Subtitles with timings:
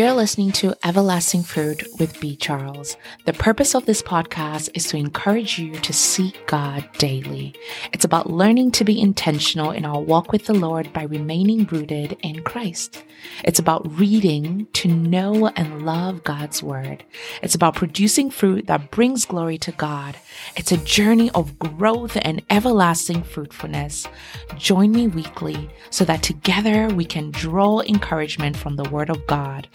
[0.00, 2.34] You're listening to Everlasting Fruit with B.
[2.34, 2.96] Charles.
[3.26, 7.54] The purpose of this podcast is to encourage you to seek God daily.
[7.92, 12.16] It's about learning to be intentional in our walk with the Lord by remaining rooted
[12.22, 13.04] in Christ.
[13.44, 17.04] It's about reading to know and love God's Word.
[17.42, 20.16] It's about producing fruit that brings glory to God.
[20.56, 24.08] It's a journey of growth and everlasting fruitfulness.
[24.56, 29.68] Join me weekly so that together we can draw encouragement from the Word of God.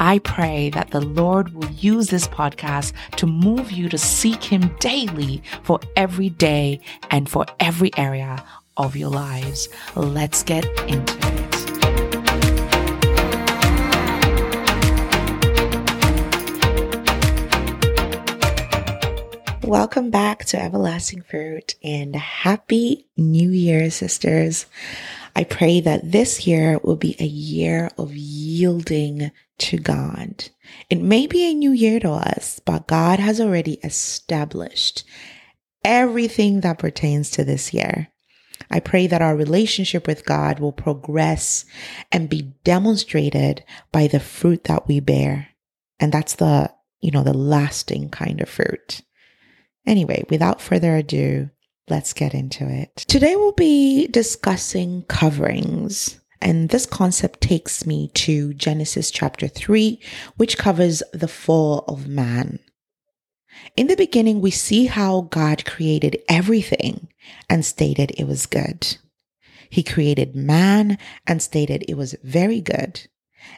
[0.00, 4.76] I pray that the Lord will use this podcast to move you to seek Him
[4.78, 6.80] daily for every day
[7.10, 8.44] and for every area
[8.76, 9.68] of your lives.
[9.96, 11.48] Let's get into it.
[19.64, 24.66] Welcome back to Everlasting Fruit and Happy New Year, sisters.
[25.38, 30.48] I pray that this year will be a year of yielding to God.
[30.90, 35.04] It may be a new year to us, but God has already established
[35.84, 38.08] everything that pertains to this year.
[38.68, 41.64] I pray that our relationship with God will progress
[42.10, 45.50] and be demonstrated by the fruit that we bear.
[46.00, 49.02] And that's the, you know, the lasting kind of fruit.
[49.86, 51.50] Anyway, without further ado,
[51.90, 52.96] let's get into it.
[52.96, 56.20] Today we'll be discussing coverings.
[56.40, 60.00] And this concept takes me to Genesis chapter 3,
[60.36, 62.60] which covers the fall of man.
[63.76, 67.08] In the beginning, we see how God created everything
[67.50, 68.98] and stated it was good.
[69.68, 73.08] He created man and stated it was very good.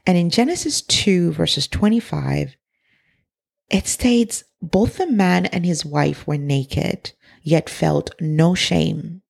[0.07, 2.57] And in Genesis 2, verses 25,
[3.71, 7.13] it states, both the man and his wife were naked,
[7.43, 9.23] yet felt no shame.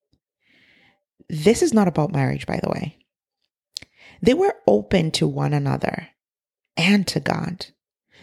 [1.28, 2.96] This is not about marriage, by the way.
[4.22, 6.08] They were open to one another
[6.76, 7.66] and to God.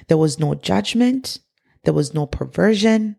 [0.08, 1.40] There was no judgment,
[1.84, 3.16] there was no perversion.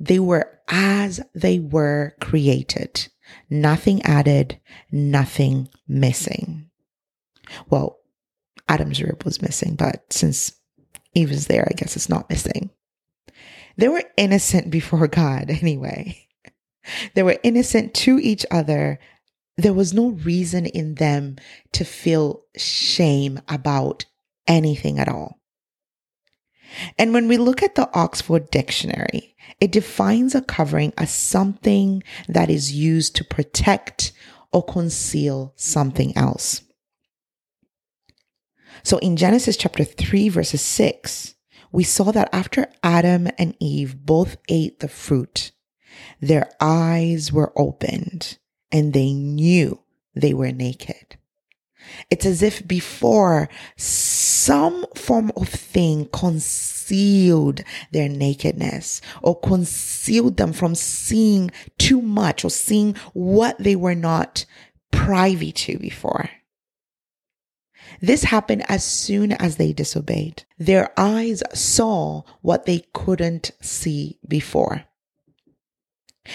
[0.00, 3.08] They were as they were created,
[3.50, 4.60] nothing added,
[4.92, 6.70] nothing missing.
[7.68, 7.98] Well,
[8.68, 10.52] Adam's rib was missing, but since
[11.14, 12.70] Eve is there, I guess it's not missing.
[13.78, 16.26] They were innocent before God anyway.
[17.14, 18.98] They were innocent to each other.
[19.56, 21.36] There was no reason in them
[21.72, 24.04] to feel shame about
[24.46, 25.38] anything at all.
[26.98, 32.50] And when we look at the Oxford Dictionary, it defines a covering as something that
[32.50, 34.12] is used to protect
[34.52, 36.62] or conceal something else.
[38.82, 41.34] So in Genesis chapter 3, verses 6,
[41.72, 45.52] we saw that after Adam and Eve both ate the fruit,
[46.20, 48.38] their eyes were opened
[48.70, 49.80] and they knew
[50.14, 51.16] they were naked.
[52.10, 57.62] It's as if before some form of thing concealed
[57.92, 64.44] their nakedness or concealed them from seeing too much or seeing what they were not
[64.90, 66.28] privy to before.
[68.00, 70.44] This happened as soon as they disobeyed.
[70.58, 74.84] Their eyes saw what they couldn't see before.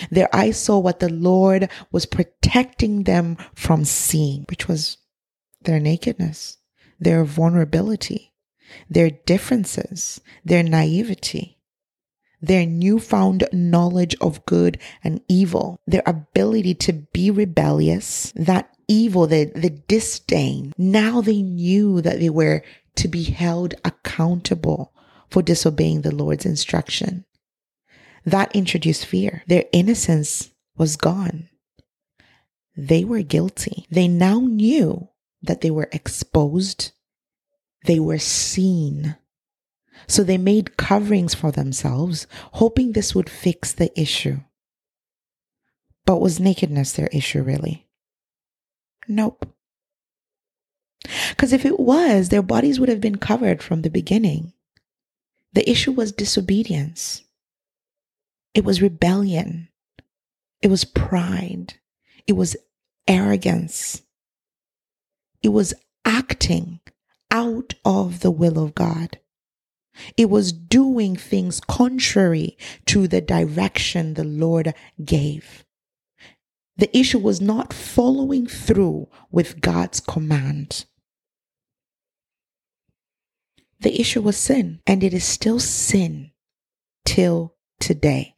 [0.09, 4.97] Their eyes saw what the Lord was protecting them from seeing, which was
[5.62, 6.58] their nakedness,
[7.00, 8.34] their vulnerability,
[8.90, 11.59] their differences, their naivety,
[12.42, 19.45] their newfound knowledge of good and evil, their ability to be rebellious, that evil, the,
[19.55, 20.73] the disdain.
[20.77, 22.63] Now they knew that they were
[22.95, 24.94] to be held accountable
[25.29, 27.25] for disobeying the Lord's instruction.
[28.25, 29.44] That introduced fear.
[29.47, 31.49] Their innocence was gone.
[32.75, 33.85] They were guilty.
[33.89, 35.09] They now knew
[35.41, 36.91] that they were exposed.
[37.85, 39.17] They were seen.
[40.07, 44.39] So they made coverings for themselves, hoping this would fix the issue.
[46.06, 47.82] But was nakedness their issue really?
[49.07, 49.53] Nope.
[51.29, 54.53] Because if it was, their bodies would have been covered from the beginning.
[55.53, 57.23] The issue was disobedience,
[58.53, 59.69] it was rebellion,
[60.61, 61.75] it was pride,
[62.25, 62.55] it was
[63.07, 64.01] arrogance,
[65.44, 65.73] it was
[66.05, 66.79] acting
[67.29, 69.19] out of the will of God.
[70.17, 72.57] It was doing things contrary
[72.88, 74.73] to the direction the Lord
[75.03, 75.62] gave.
[76.75, 80.86] The issue was not following through with God's command.
[83.80, 86.31] The issue was sin, and it is still sin
[87.06, 88.36] till today.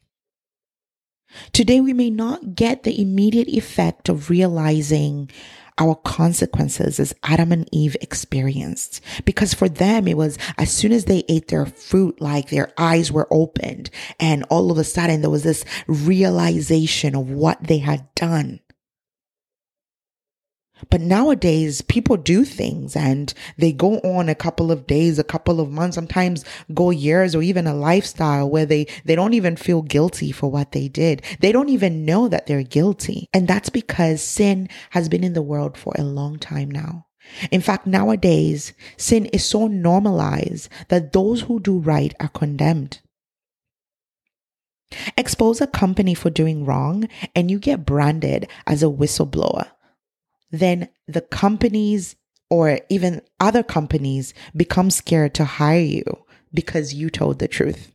[1.52, 5.30] Today, we may not get the immediate effect of realizing
[5.78, 9.00] our consequences as Adam and Eve experienced.
[9.24, 13.12] Because for them, it was as soon as they ate their fruit, like their eyes
[13.12, 18.12] were opened and all of a sudden there was this realization of what they had
[18.14, 18.60] done.
[20.90, 25.58] But nowadays, people do things and they go on a couple of days, a couple
[25.58, 26.44] of months, sometimes
[26.74, 30.72] go years or even a lifestyle where they, they don't even feel guilty for what
[30.72, 31.22] they did.
[31.40, 33.28] They don't even know that they're guilty.
[33.32, 37.06] And that's because sin has been in the world for a long time now.
[37.50, 43.00] In fact, nowadays, sin is so normalized that those who do right are condemned.
[45.16, 49.70] Expose a company for doing wrong and you get branded as a whistleblower
[50.50, 52.16] then the companies
[52.48, 56.04] or even other companies become scared to hire you
[56.54, 57.92] because you told the truth.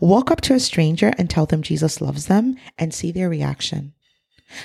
[0.00, 3.92] Walk up to a stranger and tell them Jesus loves them and see their reaction.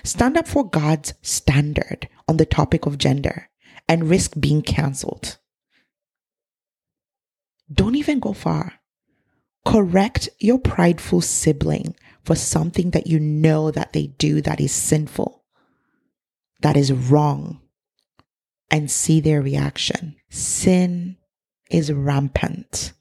[0.04, 3.50] Stand up for God's standard on the topic of gender
[3.90, 5.38] and risk being canceled.
[7.72, 8.74] Don't even go far.
[9.66, 15.41] Correct your prideful sibling for something that you know that they do that is sinful
[16.62, 17.60] that is wrong
[18.70, 20.16] and see their reaction.
[20.30, 21.18] Sin
[21.70, 22.94] is rampant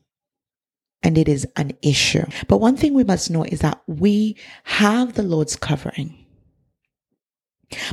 [1.02, 2.24] and it is an issue.
[2.48, 6.16] But one thing we must know is that we have the Lord's covering.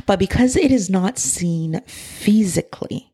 [0.06, 3.12] But because it is not seen physically,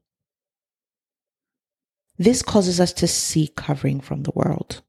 [2.16, 4.82] this causes us to seek covering from the world.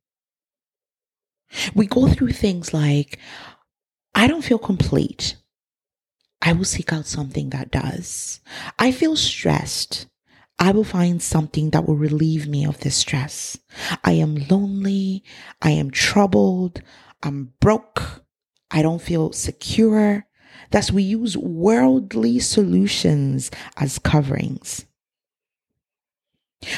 [1.73, 3.19] We go through things like,
[4.13, 5.35] I don't feel complete.
[6.45, 8.39] I will seek out something that does.
[8.77, 10.06] I feel stressed.
[10.59, 13.57] I will find something that will relieve me of this stress.
[14.03, 15.24] I am lonely.
[15.63, 16.83] I am troubled.
[17.24, 18.24] I'm broke.
[18.69, 20.27] I don't feel secure.
[20.69, 24.86] Thus, we use worldly solutions as coverings.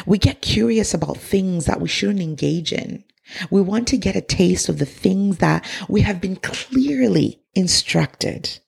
[0.05, 3.03] We get curious about things that we shouldn't engage in.
[3.51, 8.59] We want to get a taste of the things that we have been clearly instructed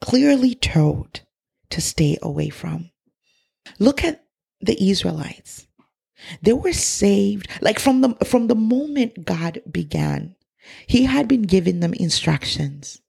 [0.00, 1.20] clearly told
[1.70, 2.90] to stay away from.
[3.78, 4.24] Look at
[4.60, 5.66] the Israelites.
[6.42, 10.34] They were saved like from the from the moment God began.
[10.86, 13.00] He had been giving them instructions.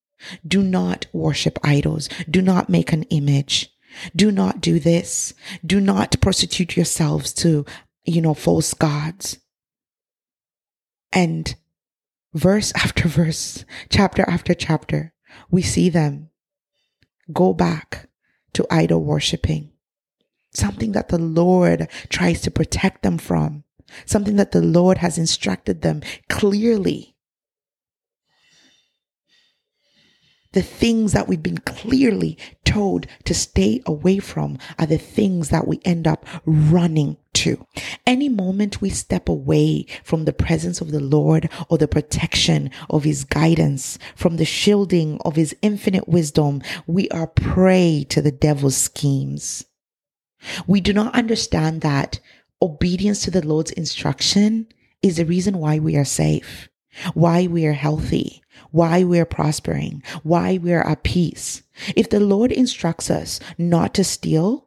[0.46, 2.10] Do not worship idols.
[2.30, 3.72] Do not make an image.
[4.16, 5.34] Do not do this.
[5.66, 7.66] Do not prostitute yourselves to,
[8.06, 9.40] you know, false gods.
[11.12, 11.56] And
[12.34, 15.14] verse after verse, chapter after chapter,
[15.50, 16.29] we see them
[17.32, 18.10] go back
[18.54, 19.72] to idol worshiping.
[20.52, 23.64] Something that the Lord tries to protect them from.
[24.06, 27.16] Something that the Lord has instructed them clearly.
[30.54, 35.68] The things that we've been clearly told to stay away from are the things that
[35.68, 37.68] we end up running to.
[38.08, 43.04] Any moment we step away from the presence of the Lord or the protection of
[43.04, 48.78] his guidance, from the shielding of his infinite wisdom, we are prey to the devil's
[48.78, 49.66] schemes.
[50.66, 52.20] We do not understand that
[52.62, 54.68] obedience to the Lord's instruction
[55.02, 56.70] is the reason why we are safe,
[57.14, 58.42] why we are healthy,
[58.72, 61.64] why we're prospering, why we're at peace.
[61.96, 64.66] If the Lord instructs us not to steal,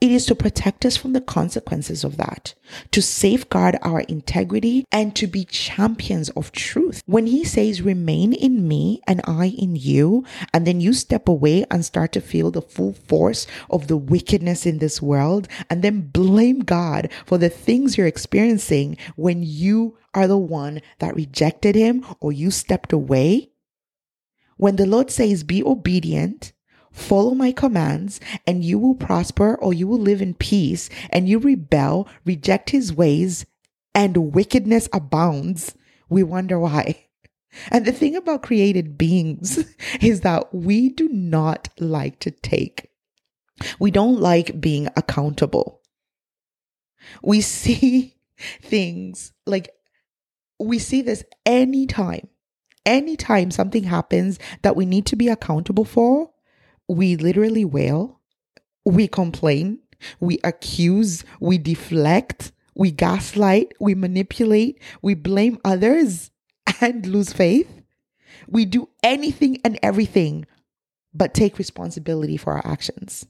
[0.00, 2.54] it is to protect us from the consequences of that,
[2.90, 7.02] to safeguard our integrity and to be champions of truth.
[7.04, 11.66] When he says, remain in me and I in you, and then you step away
[11.70, 16.08] and start to feel the full force of the wickedness in this world, and then
[16.08, 22.04] blame God for the things you're experiencing when you are the one that rejected him
[22.20, 23.50] or you stepped away.
[24.56, 26.52] When the Lord says, be obedient,
[26.92, 31.38] follow my commands, and you will prosper or you will live in peace, and you
[31.38, 33.46] rebel, reject his ways,
[33.94, 35.74] and wickedness abounds,
[36.08, 37.06] we wonder why.
[37.70, 39.64] And the thing about created beings
[40.00, 42.90] is that we do not like to take.
[43.78, 45.80] We don't like being accountable.
[47.22, 48.16] We see
[48.62, 49.70] things like
[50.60, 52.28] we see this anytime,
[52.84, 56.30] anytime something happens that we need to be accountable for,
[56.88, 58.20] we literally wail,
[58.84, 59.78] we complain,
[60.18, 66.30] we accuse, we deflect, we gaslight, we manipulate, we blame others
[66.80, 67.68] and lose faith.
[68.48, 70.46] We do anything and everything
[71.12, 73.26] but take responsibility for our actions.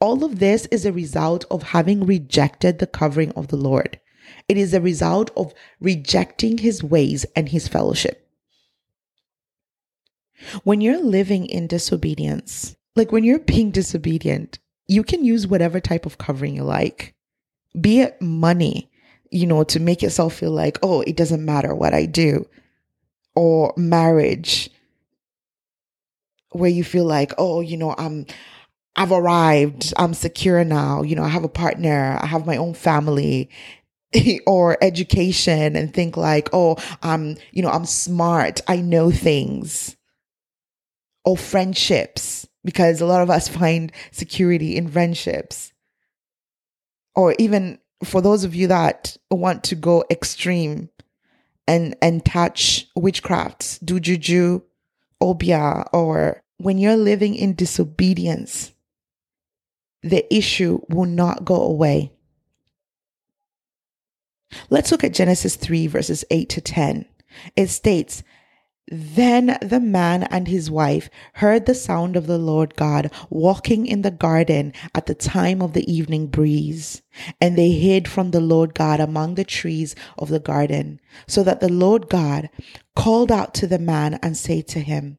[0.00, 3.98] All of this is a result of having rejected the covering of the Lord.
[4.48, 8.28] It is a result of rejecting his ways and his fellowship.
[10.64, 16.06] When you're living in disobedience, like when you're being disobedient, you can use whatever type
[16.06, 17.14] of covering you like,
[17.80, 18.90] be it money,
[19.30, 22.46] you know, to make yourself feel like, oh, it doesn't matter what I do,
[23.34, 24.70] or marriage,
[26.50, 28.26] where you feel like, oh, you know, I'm,
[28.94, 32.72] I've arrived, I'm secure now, you know, I have a partner, I have my own
[32.74, 33.50] family,
[34.46, 39.96] or education and think like, oh, I'm, you know, I'm smart, I know things.
[41.24, 45.72] Or friendships, because a lot of us find security in friendships.
[47.14, 50.90] Or even for those of you that want to go extreme
[51.66, 54.60] and and touch witchcraft, do juju,
[55.22, 58.72] obia, or when you're living in disobedience,
[60.02, 62.12] the issue will not go away.
[64.70, 67.06] Let's look at Genesis 3, verses 8 to 10.
[67.56, 68.22] It states,
[68.88, 74.02] Then the man and his wife heard the sound of the Lord God walking in
[74.02, 77.02] the garden at the time of the evening breeze.
[77.40, 81.60] And they hid from the Lord God among the trees of the garden, so that
[81.60, 82.48] the Lord God
[82.94, 85.18] called out to the man and said to him,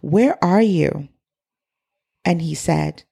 [0.00, 1.08] Where are you?
[2.24, 3.04] And he said,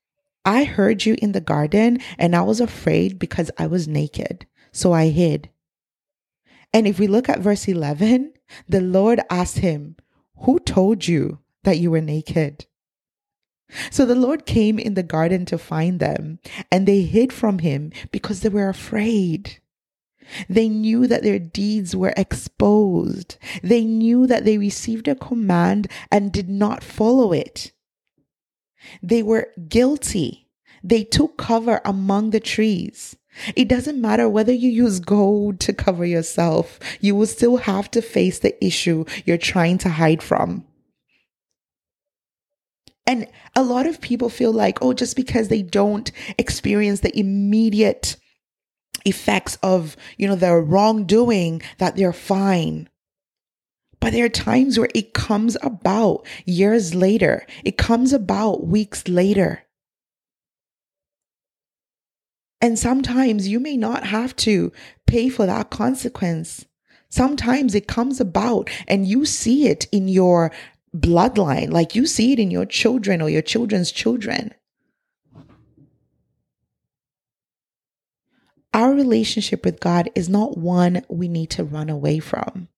[0.45, 4.93] I heard you in the garden, and I was afraid because I was naked, so
[4.93, 5.50] I hid.
[6.73, 8.33] And if we look at verse 11,
[8.69, 9.97] the Lord asked him,
[10.38, 12.67] Who told you that you were naked?
[13.91, 16.38] So the Lord came in the garden to find them,
[16.71, 19.61] and they hid from him because they were afraid.
[20.49, 23.37] They knew that their deeds were exposed.
[23.62, 27.73] They knew that they received a command and did not follow it.
[29.02, 30.49] They were guilty.
[30.83, 33.17] They took cover among the trees.
[33.56, 38.02] It doesn't matter whether you use gold to cover yourself, you will still have to
[38.02, 40.64] face the issue you're trying to hide from.
[43.06, 48.16] And a lot of people feel like, oh, just because they don't experience the immediate
[49.04, 52.88] effects of, you know, their wrongdoing, that they're fine.
[53.98, 57.46] But there are times where it comes about years later.
[57.64, 59.64] It comes about weeks later.
[62.62, 64.71] And sometimes you may not have to
[65.07, 66.64] pay for that consequence.
[67.09, 70.52] Sometimes it comes about and you see it in your
[70.97, 74.54] bloodline, like you see it in your children or your children's children.
[78.73, 82.69] Our relationship with God is not one we need to run away from.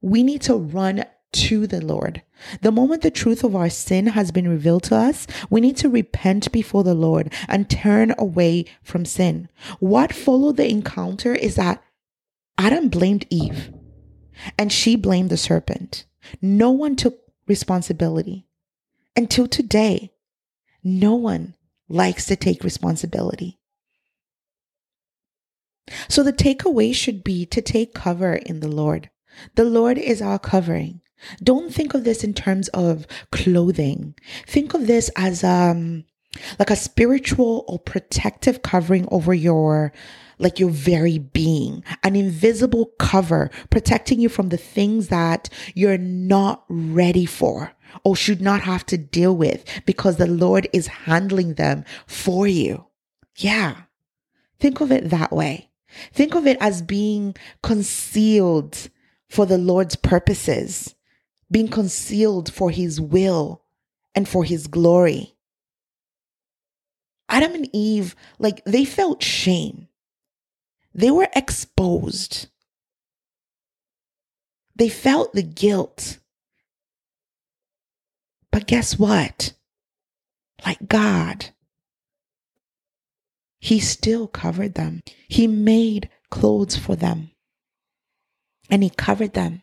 [0.00, 2.22] We need to run to the Lord.
[2.62, 5.88] The moment the truth of our sin has been revealed to us, we need to
[5.88, 9.48] repent before the Lord and turn away from sin.
[9.78, 11.82] What followed the encounter is that
[12.58, 13.72] Adam blamed Eve
[14.58, 16.04] and she blamed the serpent.
[16.40, 18.46] No one took responsibility.
[19.16, 20.12] Until today,
[20.82, 21.56] no one
[21.88, 23.58] likes to take responsibility.
[26.08, 29.10] So the takeaway should be to take cover in the Lord.
[29.56, 31.00] The Lord is our covering.
[31.42, 34.14] Don't think of this in terms of clothing.
[34.46, 36.04] Think of this as um
[36.58, 39.92] like a spiritual or protective covering over your
[40.38, 46.64] like your very being, an invisible cover protecting you from the things that you're not
[46.68, 47.72] ready for
[48.04, 52.86] or should not have to deal with because the Lord is handling them for you.
[53.36, 53.82] Yeah.
[54.58, 55.70] Think of it that way.
[56.12, 58.88] Think of it as being concealed
[59.28, 60.94] for the Lord's purposes
[61.50, 63.62] being concealed for his will
[64.14, 65.34] and for his glory.
[67.28, 69.88] Adam and Eve, like they felt shame.
[70.94, 72.48] They were exposed.
[74.74, 76.18] They felt the guilt.
[78.50, 79.52] But guess what?
[80.66, 81.46] Like God,
[83.60, 85.02] He still covered them.
[85.28, 87.30] He made clothes for them
[88.68, 89.62] and He covered them.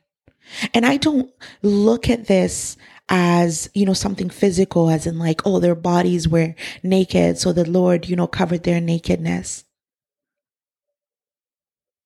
[0.73, 2.77] And I don't look at this
[3.09, 7.37] as, you know, something physical, as in like, oh, their bodies were naked.
[7.37, 9.63] So the Lord, you know, covered their nakedness.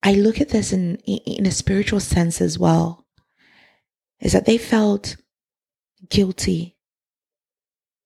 [0.03, 3.05] I look at this in, in a spiritual sense as well,
[4.19, 5.15] is that they felt
[6.09, 6.75] guilty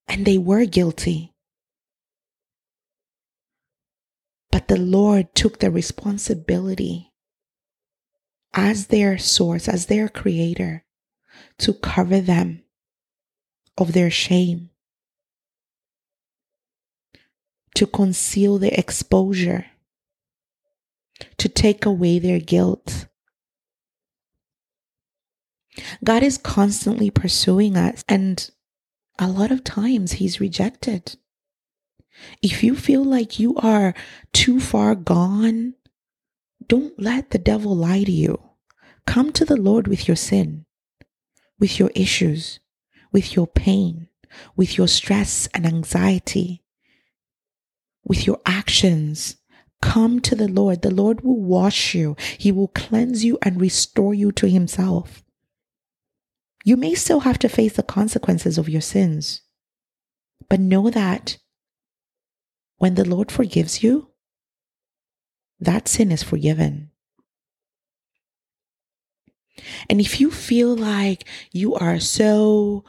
[0.07, 1.33] and they were guilty.
[4.51, 7.11] But the Lord took the responsibility
[8.55, 10.85] as their source, as their creator,
[11.59, 12.63] to cover them
[13.77, 14.69] of their shame,
[17.75, 19.65] to conceal their exposure,
[21.37, 23.07] to take away their guilt.
[26.03, 28.49] God is constantly pursuing us, and
[29.19, 31.17] a lot of times He's rejected.
[32.41, 33.93] If you feel like you are
[34.31, 35.73] too far gone,
[36.65, 38.44] don't let the devil lie to you.
[39.07, 40.65] Come to the Lord with your sin,
[41.59, 42.59] with your issues,
[43.11, 44.09] with your pain,
[44.55, 46.63] with your stress and anxiety,
[48.03, 49.37] with your actions.
[49.81, 50.81] Come to the Lord.
[50.81, 52.15] The Lord will wash you.
[52.37, 55.23] He will cleanse you and restore you to Himself.
[56.63, 59.43] You may still have to face the consequences of your sins,
[60.49, 61.37] but know that
[62.77, 64.09] when the Lord forgives you,
[65.59, 66.91] that sin is forgiven.
[69.89, 72.83] And if you feel like you are so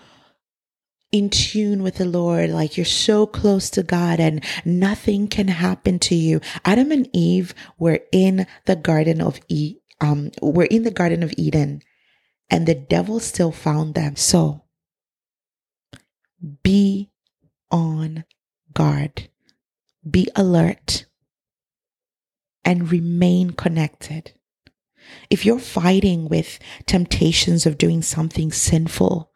[1.13, 5.99] in tune with the Lord, like you're so close to God and nothing can happen
[6.01, 6.41] to you.
[6.65, 11.33] Adam and Eve were in the garden of e- um were in the garden of
[11.39, 11.83] Eden
[12.51, 14.17] and the devil still found them.
[14.17, 14.65] So
[16.63, 17.11] be
[17.71, 18.25] on
[18.75, 19.29] guard.
[20.09, 21.07] Be alert
[22.65, 24.33] and remain connected.
[25.31, 29.31] If you're fighting with temptations of doing something sinful,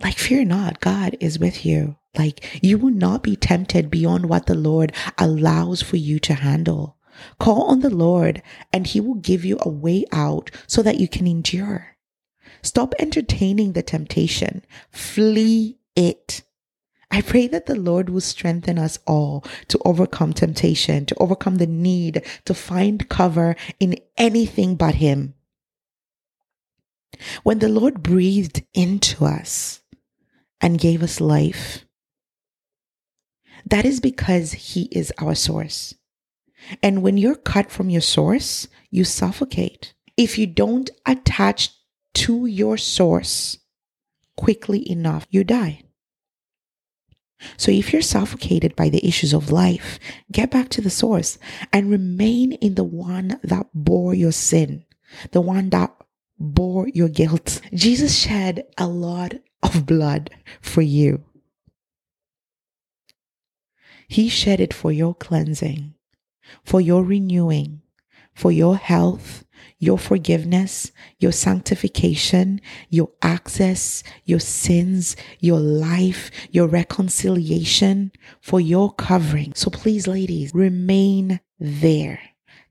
[0.00, 1.96] like fear not, God is with you.
[2.16, 6.96] Like you will not be tempted beyond what the Lord allows for you to handle.
[7.38, 8.42] Call on the Lord
[8.72, 11.96] and he will give you a way out so that you can endure.
[12.62, 14.64] Stop entertaining the temptation.
[14.90, 16.42] Flee it.
[17.10, 21.66] I pray that the Lord will strengthen us all to overcome temptation, to overcome the
[21.66, 25.34] need to find cover in anything but Him.
[27.42, 29.80] When the Lord breathed into us
[30.60, 31.84] and gave us life,
[33.64, 35.94] that is because He is our source.
[36.82, 39.94] And when you're cut from your source, you suffocate.
[40.16, 41.70] If you don't attach
[42.14, 43.58] to your source
[44.36, 45.82] quickly enough, you die.
[47.56, 49.98] So if you're suffocated by the issues of life,
[50.32, 51.38] get back to the source
[51.72, 54.84] and remain in the one that bore your sin,
[55.30, 55.94] the one that
[56.38, 57.60] bore your guilt.
[57.72, 61.24] Jesus shed a lot of blood for you.
[64.08, 65.94] He shed it for your cleansing,
[66.64, 67.82] for your renewing,
[68.34, 69.44] for your health,
[69.78, 79.54] your forgiveness, your sanctification, your access, your sins, your life, your reconciliation, for your covering.
[79.54, 82.20] So please, ladies, remain there.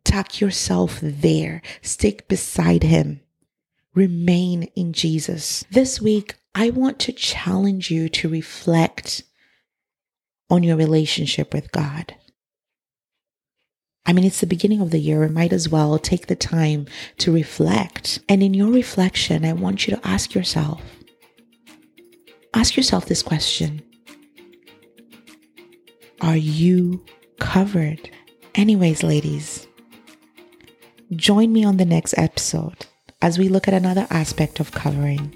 [0.04, 1.62] Tuck yourself there.
[1.82, 3.22] Stick beside him.
[3.94, 5.66] Remain in Jesus.
[5.72, 9.24] This week, I want to challenge you to reflect
[10.50, 12.16] on your relationship with God.
[14.08, 15.20] I mean, it's the beginning of the year.
[15.20, 16.86] We might as well take the time
[17.18, 18.20] to reflect.
[18.30, 20.82] And in your reflection, I want you to ask yourself
[22.54, 23.82] ask yourself this question
[26.22, 27.04] Are you
[27.40, 28.10] covered?
[28.56, 29.68] Anyways, ladies,
[31.16, 32.88] join me on the next episode
[33.22, 35.36] as we look at another aspect of covering.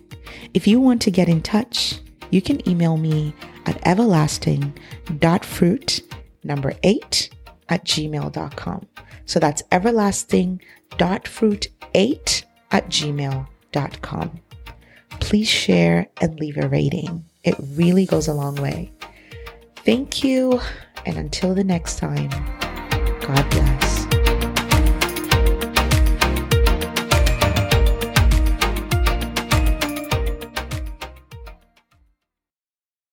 [0.54, 2.00] If you want to get in touch,
[2.32, 6.02] you can email me at everlasting.fruit
[6.44, 7.30] number eight
[7.72, 8.86] at gmail.com.
[9.26, 14.40] So that's everlasting.fruit8 at gmail.com.
[15.20, 17.24] Please share and leave a rating.
[17.44, 18.92] It really goes a long way.
[19.78, 20.60] Thank you.
[21.06, 22.30] And until the next time,
[23.22, 23.71] God bless.